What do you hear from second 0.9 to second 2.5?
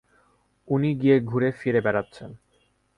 গিয়ে ঘুরে ফিরে বেড়াচ্ছেন।